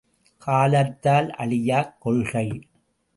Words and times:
காலத்தால் 0.37 1.29
அழியாக் 1.29 2.01
கொள்கை. 2.01 2.47